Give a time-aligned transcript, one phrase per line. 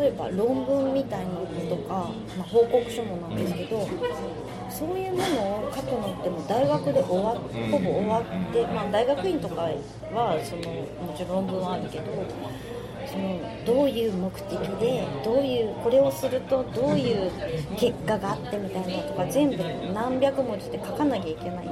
[0.00, 3.86] 例えば論文みたいなのとか、まあ、報告書もなんですけど、
[4.70, 7.34] そういうものを書くのっても大学で終わ
[7.70, 9.68] ほぼ終わって、まあ、大学院とか
[10.14, 10.62] はその
[11.06, 12.04] もちろん論文はあるけど
[13.06, 17.30] そのどういう目的でどういうこれをするとどういう
[17.76, 19.56] 結果があってみたいなとか全部
[19.92, 21.68] 何百文字で書かなきゃいけない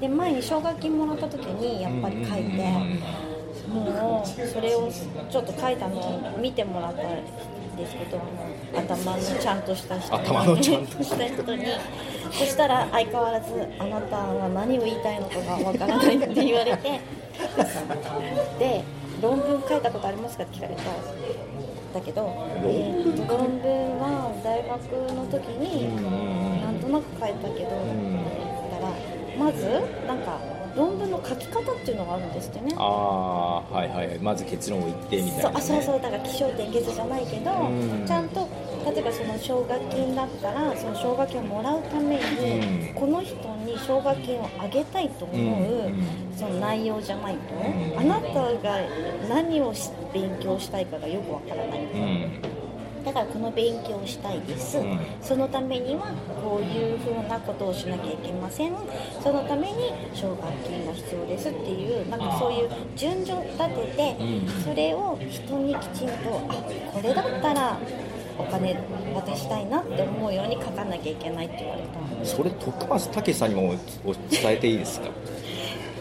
[0.00, 3.37] で前に奨学金もらった時にやっぱり書いて
[3.68, 4.90] もうそれを
[5.30, 8.20] ちょっと書いたのを見てもらったんですけど
[8.74, 10.22] 頭のちゃんとした人に。
[10.26, 11.66] 頭のちゃんとした人に。
[12.32, 17.00] そしたら相変わらずあなたは何を言いたいのかがわからないって言われて。
[18.58, 18.84] で
[19.20, 20.82] 論文書いたことありますかって聞かれた
[21.94, 22.32] だけど、
[22.62, 22.92] え
[23.26, 24.78] 論文は大学
[25.14, 25.96] の時に
[26.62, 28.94] なんとなく書いたけど、だから
[29.36, 29.64] まず
[30.06, 30.38] なんか
[30.76, 32.74] 論文の書き方っていうのがあるんですってね。
[32.76, 38.04] ああはいはいまず結論を言ってみたいな、ね、そうあそうそうだから起承転結じゃないけど、うん。
[38.06, 38.48] ちゃんと
[38.86, 42.94] 例えばその奨学金だったらその奨学金をもらうために、うん。
[42.94, 46.04] この人に奨学金をあげたいと思う、うん
[46.38, 47.98] その内容じゃないと、ん。
[47.98, 48.78] あなたが
[49.28, 52.57] 何をし勉強したいかがよくわからない、うん
[53.04, 54.98] だからこの勉強をしたいです、うん。
[55.20, 58.72] そのためにはこういうふうなことをしなきゃいけません。
[59.22, 64.62] そのために奨学金が必要ですっていうなんかそういう順序立てて、うん。
[64.62, 66.14] それを人にきちんと
[66.48, 66.54] あ
[66.92, 67.78] これだったら
[68.38, 68.76] お金
[69.14, 75.08] 渡したいなって思うように書かなきゃいけないって言われたそれ徳松武さんにもお伝えていいですか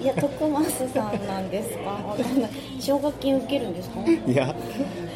[0.00, 1.90] いや徳増さんなんですか？
[1.90, 4.00] わかんない奨学金受けるんですか？
[4.00, 4.54] いや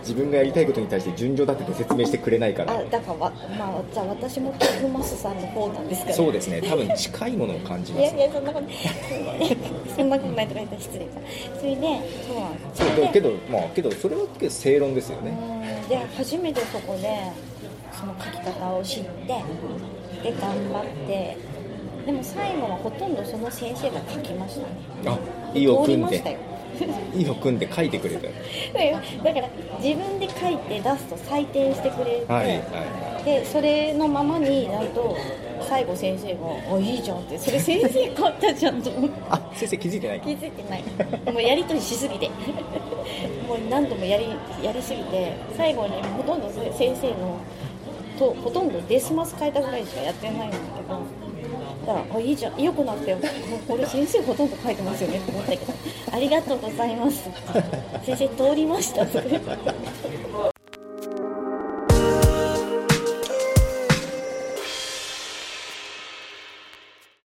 [0.00, 2.72] 自分がやりたいことに対して順序立てて説明してくれないから。
[2.74, 6.12] あだからわまあじゃあ私も徳増さんの方なんですかね。
[6.14, 6.62] そうですね。
[6.62, 8.14] 多分近いものを感じいます。
[8.14, 8.66] やいやそんなこと
[9.96, 11.10] そんなことないとか言ったら失礼か
[11.58, 15.36] それでそうなんですそうだけどまあけどそれは正論ですよね。
[15.82, 15.88] うん。
[15.88, 17.18] で初めてそこで
[17.92, 19.26] その書き方を知って
[20.22, 21.36] で頑張って
[22.08, 24.66] でも最後はほとんどその先生が書きましたね。
[25.04, 25.18] あ
[25.54, 26.38] 意を組んで。
[27.14, 28.22] 意を組んで書いてくれた。
[29.22, 29.48] だから
[29.78, 35.14] 自分で書いて出すと採点してくれて、はいはでそれのままになると
[35.68, 36.40] 最後先生が
[36.74, 37.36] 「あいいじゃん」って。
[37.36, 39.20] それ先生書いたじゃんと思って。
[39.28, 40.84] あ先生気づいてない気づいてない。
[41.30, 42.30] もうやり取りしすぎて。
[43.46, 44.28] もう何度もやり
[44.62, 47.36] やりすぎて最後にほとんど先生の
[48.18, 51.00] とほとんどデスマス変えたぐらいしかやってないんだけど
[51.86, 53.18] だからあいいじゃん良くなってよ。
[53.66, 55.72] これ先生ほとんど書いてますよねって思ったけど。
[56.12, 57.30] ありがとうございます
[58.04, 59.06] 先生通りました。